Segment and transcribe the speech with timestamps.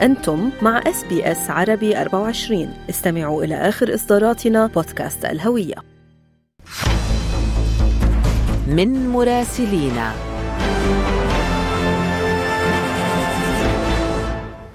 [0.00, 5.74] أنتم مع SBS عربي 24 استمعوا إلى آخر إصداراتنا بودكاست الهوية.
[8.66, 10.12] من مراسلينا.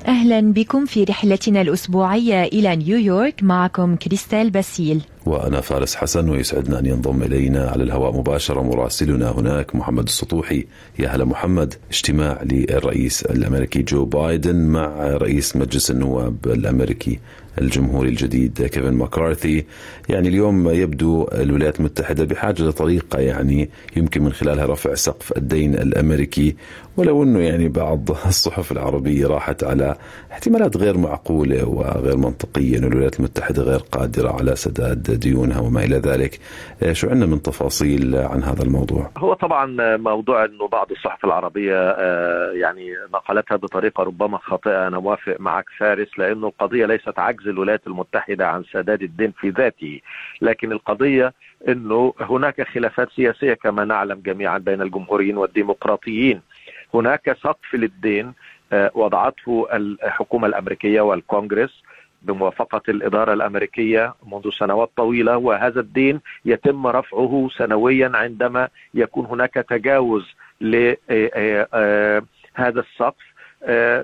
[0.07, 3.43] أهلا بكم في رحلتنا الأسبوعية إلى نيويورك.
[3.43, 5.01] معكم كريستال باسيل.
[5.25, 8.61] وأنا فارس حسن ويسعدنا أن ينضم إلينا على الهواء مباشرة.
[8.61, 10.65] مراسلنا هناك محمد السطوحي.
[10.99, 11.73] يا هلا محمد.
[11.91, 17.19] اجتماع للرئيس الأمريكي جو بايدن مع رئيس مجلس النواب الأمريكي
[17.61, 19.65] الجمهوري الجديد كيفن ماكارثي.
[20.09, 26.55] يعني اليوم يبدو الولايات المتحدة بحاجة لطريقة يعني يمكن من خلالها رفع سقف الدين الأمريكي.
[26.97, 29.95] ولو أنه يعني بعض الصحف العربية راحت على
[30.31, 35.95] احتمالات غير معقولة وغير منطقية أن الولايات المتحدة غير قادرة على سداد ديونها وما إلى
[35.95, 36.39] ذلك.
[36.91, 41.91] شو عندنا من تفاصيل عن هذا الموضوع؟ هو طبعا موضوع أنه بعض الصحف العربية
[42.51, 44.87] يعني نقلتها بطريقة ربما خاطئة.
[44.87, 49.99] أنا موافق معك فارس لأنه القضية ليست عجز الولايات المتحدة عن سداد الدين في ذاته.
[50.41, 51.33] لكن القضية
[51.67, 56.41] أنه هناك خلافات سياسية كما نعلم جميعا بين الجمهوريين والديمقراطيين.
[56.93, 58.33] هناك سقف للدين
[58.93, 61.83] وضعته الحكومة الأمريكية والكونغرس.
[62.23, 70.25] بموافقة الإدارة الأمريكية منذ سنوات طويلة وهذا الدين يتم رفعه سنويا عندما يكون هناك تجاوز
[70.61, 72.23] لهذا
[72.57, 73.33] السقف.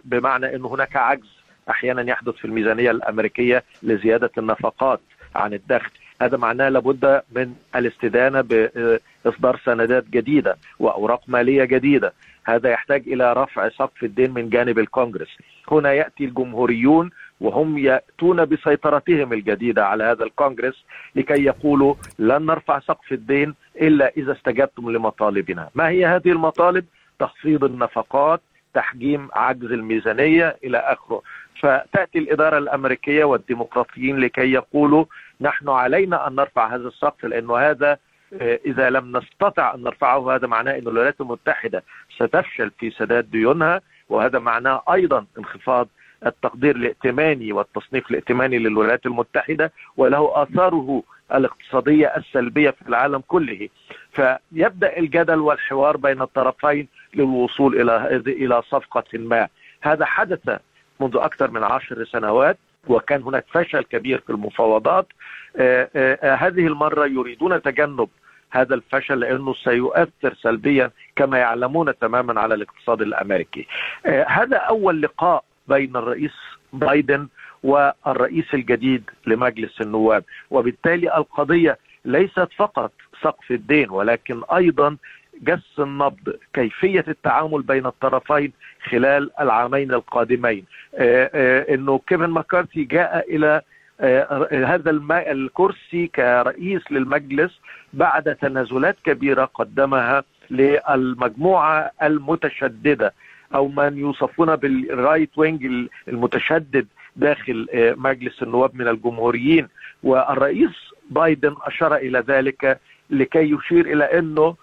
[0.04, 1.40] بمعنى أن هناك عجز
[1.70, 5.00] أحيانا يحدث في الميزانية الأمريكية لزيادة النفقات
[5.36, 5.92] عن الدخل.
[6.22, 12.14] هذا معناه لابد من الاستدانة بإصدار سندات جديدة وأوراق مالية جديدة.
[12.46, 15.38] هذا يحتاج إلى رفع سقف الدين من جانب الكونغرس.
[15.72, 17.10] هنا يأتي الجمهوريون
[17.42, 24.32] وهم يأتون بسيطرتهم الجديدة على هذا الكونغرس لكي يقولوا لن نرفع سقف الدين إلا إذا
[24.32, 26.86] استجبتم لمطالبنا ما هي هذه المطالب؟
[27.20, 28.42] تخفيض النفقات
[28.74, 31.22] تحجيم عجز الميزانية إلى آخره
[31.62, 35.06] فتأتي الإدارة الأمريكية والديمقراطيين لكي يقولوا
[35.42, 37.98] نحن علينا أن نرفع هذا السقف لأنه هذا
[38.66, 41.84] إذا لم نستطع أن نرفعه هذا معناه أن الولايات المتحدة
[42.16, 45.88] ستفشل في سداد ديونها وهذا معناه أيضا انخفاض
[46.26, 51.04] التقدير الائتماني والتصنيف الائتماني للولايات المتحدة وله آثاره
[51.34, 53.70] الاقتصادية السلبية في العالم كله.
[54.12, 59.48] فيبدأ الجدل والحوار بين الطرفين للوصول إلى إلى صفقة ما.
[59.82, 60.60] هذا حدث
[61.00, 62.58] منذ أكثر من عشر سنوات
[62.88, 65.08] وكان هناك فشل كبير في المفاوضات.
[65.58, 68.10] آآ آآ هذه المرة يريدون تجنب
[68.52, 73.68] هذا الفشل لأنه سيؤثر سلبيا كما يعلمون تماما على الاقتصاد الأمريكي.
[74.28, 76.38] هذا أول لقاء بين الرئيس
[76.74, 77.28] بايدن
[77.64, 80.24] والرئيس الجديد لمجلس النواب.
[80.50, 82.92] وبالتالي القضية ليست فقط
[83.22, 84.98] سقف الدين ولكن أيضا
[85.42, 88.52] جس النبض كيفية التعامل بين الطرفين
[88.90, 90.66] خلال العامين القادمين.
[91.74, 93.62] إنه كيفن ماكارثي جاء إلى
[94.66, 94.92] هذا
[95.32, 97.60] الكرسي كرئيس للمجلس
[97.94, 103.14] بعد تنازلات كبيرة قدمها للمجموعة المتشددة.
[103.56, 107.68] أو من يوصفون بال right wing المتشدد داخل
[107.98, 109.68] مجلس النواب من الجمهوريين.
[110.04, 110.70] والرئيس
[111.10, 112.80] بايدن أشار إلى ذلك
[113.10, 114.56] لكي يشير إلى أنه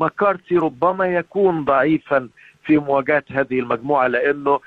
[0.00, 2.28] ماكارتي ربما يكون ضعيفا
[2.64, 4.60] في مواجهة هذه المجموعة لأنه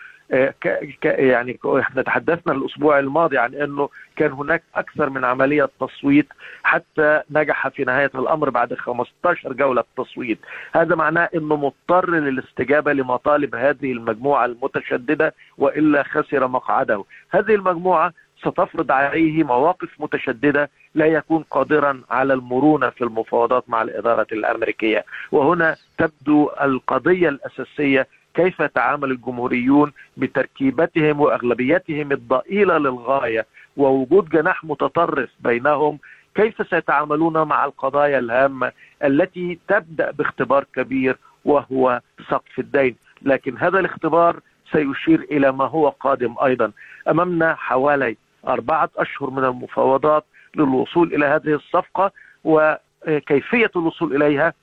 [1.03, 6.27] يعني إحنا تحدثنا الأسبوع الماضي عن إنه كان هناك أكثر من عملية تصويت
[6.63, 10.39] حتى نجح في نهاية الأمر بعد 15 جولة تصويت.
[10.73, 17.03] هذا معناه إنه مضطر للاستجابة لمطالب هذه المجموعة المتشددة وإلا خسر مقعده.
[17.31, 24.27] هذه المجموعة ستفرض عليه مواقف متشددة لا يكون قادرا على المرونة في المفاوضات مع الإدارة
[24.31, 25.05] الأمريكية.
[25.31, 33.45] وهنا تبدو القضية الأساسية كيف يتعامل الجمهوريون بتركيبتهم وأغلبيتهم الضئيلة للغاية
[33.77, 35.99] ووجود جناح متطرف بينهم؟
[36.35, 38.71] كيف سيتعاملون مع القضايا الهامة
[39.03, 44.39] التي تبدأ باختبار كبير وهو سقف الدين؟ لكن هذا الاختبار
[44.71, 46.71] سيشير إلى ما هو قادم أيضا.
[47.09, 48.17] أمامنا حوالي
[48.47, 50.25] أربعة أشهر من المفاوضات
[50.55, 52.11] للوصول إلى هذه الصفقة
[52.43, 54.53] وكيفية الوصول إليها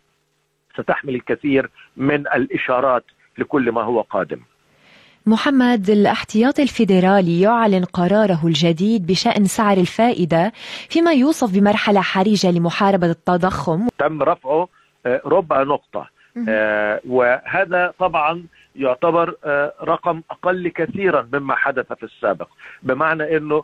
[0.78, 3.04] ستحمل الكثير من الإشارات.
[3.38, 4.40] لكل ما هو قادم.
[5.26, 10.52] محمد الاحتياطي الفيدرالي يعلن قراره الجديد بشأن سعر الفائدة
[10.88, 13.88] فيما يوصف بمرحلة حرجة لمحاربة التضخم.
[13.98, 14.68] تم رفعه
[15.06, 16.08] ربع نقطة.
[17.08, 18.44] وهذا طبعا
[18.76, 19.34] يعتبر
[19.82, 22.48] رقم أقل كثيرا مما حدث في السابق.
[22.82, 23.62] بمعنى أنه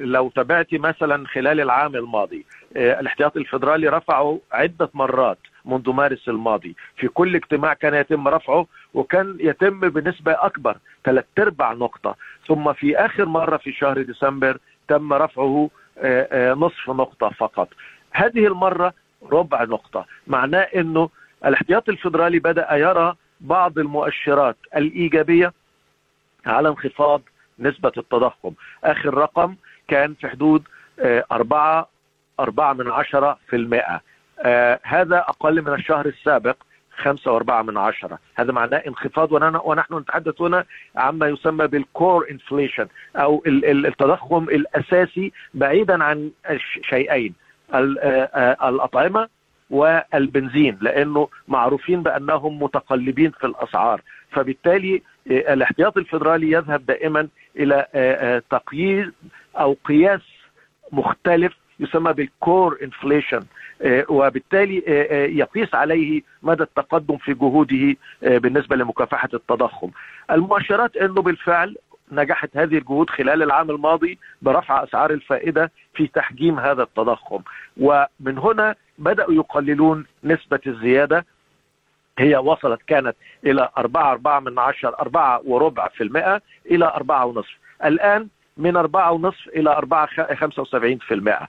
[0.00, 2.46] لو تابعت مثلا خلال العام الماضي
[2.76, 5.38] الاحتياطي الفيدرالي رفعه عدة مرات.
[5.64, 6.76] منذ مارس الماضي.
[6.96, 12.16] في كل اجتماع كان يتم رفعه وكان يتم بنسبة أكبر ثلاث أرباع نقطة.
[12.48, 14.58] ثم في آخر مرة في شهر ديسمبر
[14.88, 15.70] تم رفعه
[16.56, 17.68] نصف نقطة فقط.
[18.10, 18.92] هذه المرة
[19.32, 20.06] ربع نقطة.
[20.26, 21.10] معناه أنه
[21.44, 25.52] الاحتياط الفدرالي بدأ يرى بعض المؤشرات الإيجابية
[26.46, 27.22] على انخفاض
[27.58, 28.52] نسبة التضخم.
[28.84, 29.54] آخر رقم
[29.88, 30.62] كان في حدود
[31.32, 31.88] أربعة
[32.40, 34.00] أربعة من عشرة في المئة.
[34.42, 36.56] آه هذا أقل من الشهر السابق
[36.96, 38.18] خمسة وأربعة من عشرة.
[38.34, 39.32] هذا معناه انخفاض
[39.64, 40.64] ونحن نتحدث هنا
[40.96, 46.30] عما يسمى بالكور انفليشن أو التضخم الأساسي بعيدا عن
[46.82, 47.34] شيئين
[48.68, 49.28] الأطعمة
[49.70, 54.00] والبنزين لأنه معروفين بأنهم متقلبين في الأسعار.
[54.30, 57.86] فبالتالي الاحتياط الفدرالي يذهب دائما إلى
[58.50, 59.12] تقييد
[59.58, 60.20] أو قياس
[60.92, 63.40] مختلف يسمى بالكور انفليشن
[64.08, 64.82] وبالتالي
[65.38, 69.90] يقيس عليه مدى التقدم في جهوده بالنسبة لمكافحة التضخم.
[70.30, 71.76] المؤشرات إنه بالفعل
[72.12, 77.42] نجحت هذه الجهود خلال العام الماضي برفع أسعار الفائدة في تحجيم هذا التضخم.
[77.76, 81.26] ومن هنا بدأوا يقللون نسبة الزيادة.
[82.18, 86.40] هي وصلت كانت إلى 4 4 من 10 4 وربع في المئة
[86.70, 87.58] إلى 4 ونصف.
[87.84, 91.48] الآن من أربعة ونصف إلى أربعة خمسة وسبعين في المئة.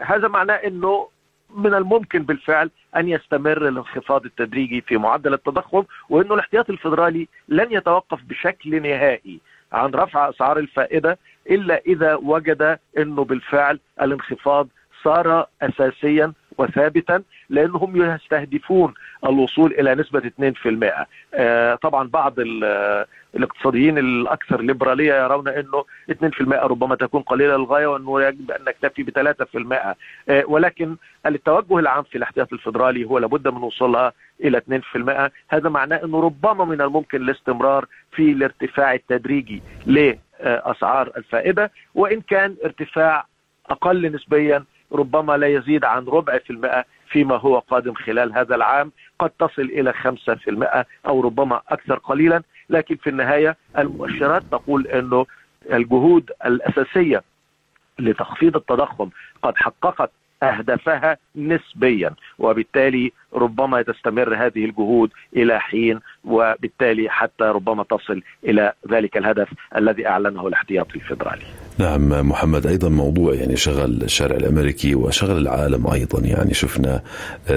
[0.00, 1.08] هذا معناه أنه
[1.56, 8.18] من الممكن بالفعل أن يستمر الانخفاض التدريجي في معدل التضخم وأنه الاحتياط الفدرالي لن يتوقف
[8.22, 9.40] بشكل نهائي
[9.72, 11.18] عن رفع أسعار الفائدة
[11.50, 14.68] إلا إذا وجد أنه بالفعل الانخفاض
[15.02, 17.22] صار أساسيا وثابتا.
[17.50, 18.94] لأنهم يستهدفون
[19.24, 20.30] الوصول إلى نسبة
[20.90, 22.34] 2% آه طبعا بعض
[23.34, 26.14] الاقتصاديين الأكثر ليبرالية يرون أنه 2%
[26.52, 29.74] ربما تكون قليلة للغاية وأنه يجب أن نكتفي ب 3%
[30.28, 34.12] آه ولكن التوجه العام في الاحتياط الفدرالي هو لابد من وصولها
[34.44, 42.20] إلى 2% هذا معناه أنه ربما من الممكن الاستمرار في الارتفاع التدريجي لأسعار الفائدة وإن
[42.20, 43.26] كان ارتفاع
[43.70, 46.84] أقل نسبيا ربما لا يزيد عن ربع في المئة.
[47.10, 51.98] فيما هو قادم خلال هذا العام قد تصل إلى خمسة في المئة أو ربما أكثر
[51.98, 52.42] قليلا.
[52.70, 55.26] لكن في النهاية المؤشرات تقول أنه
[55.72, 57.22] الجهود الأساسية
[57.98, 59.10] لتخفيض التضخم
[59.42, 60.10] قد حققت
[60.42, 69.16] أهدافها نسبيا وبالتالي ربما تستمر هذه الجهود إلى حين وبالتالي حتى ربما تصل إلى ذلك
[69.16, 71.44] الهدف الذي أعلنه الاحتياطي الفدرالي
[71.80, 76.20] نعم محمد أيضا موضوع يعني شغل الشارع الأمريكي وشغل العالم أيضا.
[76.20, 77.02] يعني شفنا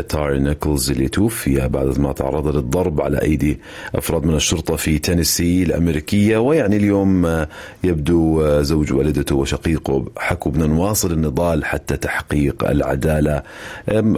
[0.09, 3.59] تاري نيكلز اللي توفي بعد ما تعرض للضرب على أيدي
[3.95, 6.37] أفراد من الشرطة في تينيسي الأمريكية.
[6.37, 7.45] ويعني اليوم
[7.83, 13.43] يبدو زوج والدته وشقيقه حكوا بدنا نواصل النضال حتى تحقيق العدالة.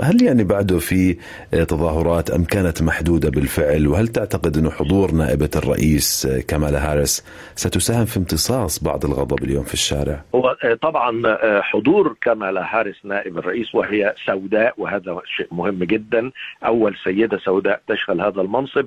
[0.03, 1.17] هل يعني بعده في
[1.51, 7.23] تظاهرات أم كانت محدودة بالفعل؟ وهل تعتقد انه حضور نائبة الرئيس كمالا هاريس
[7.55, 13.37] ستساهم في امتصاص بعض الغضب اليوم في الشارع؟ الشارع هو طبعا حضور كمالا هاريس نائب
[13.37, 16.31] الرئيس وهي سوداء وهذا شيء مهم جدا.
[16.65, 18.85] أول سيدة سوداء تشغل هذا المنصب.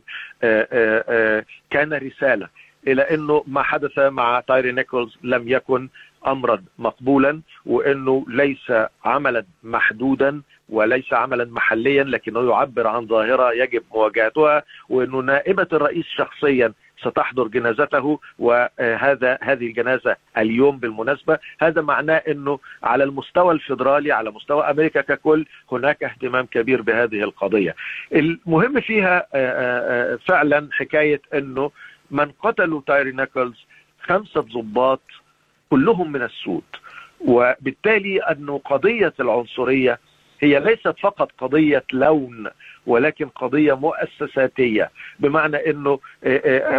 [1.71, 2.49] كان رسالة
[2.87, 5.89] إلى إنه ما حدث مع تايري نيكولز لم يكن
[6.27, 8.73] امرا مقبولا وإنه ليس
[9.05, 16.73] عملا محدودا وليس عملا محليا لكنه يعبر عن ظاهرة يجب مواجهتها وإنه نائبة الرئيس شخصيا
[17.01, 24.71] ستحضر جنازته وهذا هذه الجنازة اليوم بالمناسبة هذا معناه إنه على المستوى الفيدرالي على مستوى
[24.71, 27.75] أمريكا ككل هناك اهتمام كبير بهذه القضية.
[28.13, 29.27] المهم فيها
[30.17, 31.71] فعلا حكاية إنه
[32.11, 33.67] من قتلوا تايري نيكلز
[34.03, 35.03] خمسة ضباط
[35.71, 36.65] كلهم من السود
[37.21, 39.99] وبالتالي أنه قضية العنصرية
[40.41, 42.47] هي ليست فقط قضية لون
[42.87, 44.91] ولكن قضية مؤسساتية.
[45.19, 45.99] بمعنى إنه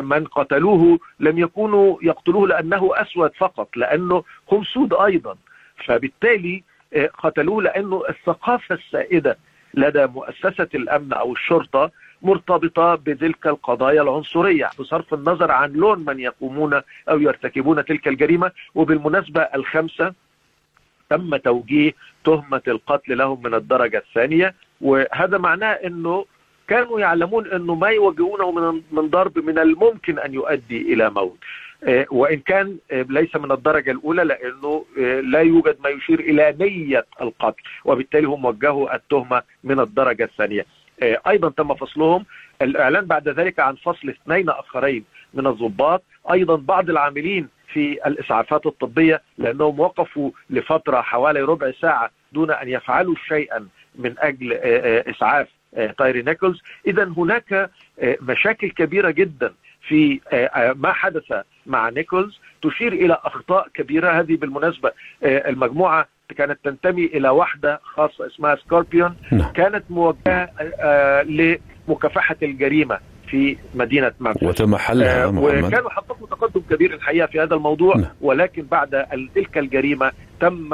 [0.02, 5.36] من قتلوه لم يكونوا يقتلوه لأنه أسود فقط لأنه هم سود أيضا.
[5.86, 6.64] فبالتالي
[7.18, 9.38] قتلوه لأنه الثقافة السائدة
[9.74, 14.70] لدى مؤسسة الأمن أو الشرطة مرتبطة بتلك القضايا العنصرية.
[14.80, 20.14] بصرف النظر عن لون من يقومون أو يرتكبون تلك الجريمة وبالمناسبة الخمسة
[21.10, 26.26] تم توجيه تهمة القتل لهم من الدرجة الثانية وهذا معناه إنه
[26.68, 31.38] كانوا يعلمون إنه ما يواجهونه من من ضرب من الممكن أن يؤدي إلى موت.
[32.12, 34.86] وإن كان ليس من الدرجة الأولى لأنه
[35.22, 40.66] لا يوجد ما يشير إلى نية القتل وبالتالي هم وجهوا التهمة من الدرجة الثانية.
[41.28, 42.26] أيضا تم فصلهم.
[42.62, 46.04] الإعلان بعد ذلك عن فصل اثنين آخرين من الضباط.
[46.32, 53.16] أيضا بعض العاملين في الإسعافات الطبية لأنهم وقفوا لفترة حوالي ربع ساعة دون أن يفعلوا
[53.28, 55.48] شيئا من أجل إسعاف
[55.98, 56.62] تايري نيكولز.
[56.88, 57.70] اذا هناك
[58.04, 59.54] مشاكل كبيرة جدا
[59.88, 60.20] في
[60.76, 61.34] ما حدث
[61.66, 62.40] مع نيكولز.
[62.62, 64.10] تشير إلى أخطاء كبيرة.
[64.20, 64.92] هذه بالمناسبة
[65.24, 66.08] المجموعة
[66.38, 69.18] كانت تنتمي إلى واحدة خاصة اسمها سكوربيون.
[69.32, 69.52] نعم.
[69.52, 70.50] كانت موجهة
[71.24, 73.00] لمكافحة الجريمة.
[73.32, 78.12] في مدينة ممفيس وتم حلها آه، وكانوا حققوا تقدم كبير الحقيقة في هذا الموضوع نعم.
[78.22, 78.90] ولكن بعد
[79.36, 80.70] تلك الجريمة تم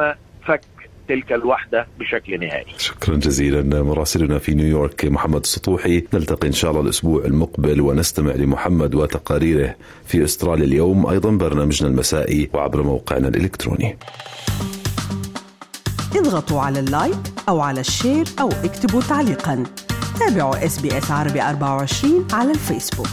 [0.47, 0.61] فك
[1.07, 2.73] تلك الوحدة بشكل نهائي.
[2.77, 8.95] شكرا جزيلا مراسلنا في نيويورك محمد السطوحي نلتقي إن شاء الله الأسبوع المقبل ونستمع لمحمد
[8.95, 13.97] وتقاريره في أستراليا اليوم أيضا برنامجنا المسائي وعبر موقعنا الإلكتروني.
[16.15, 17.17] اضغطوا على ال like
[17.49, 19.63] أو على ال share أو اكتبوا تعليقا.
[20.19, 23.07] تابعوا اس بي اس عربي 24 على الفيسبوك.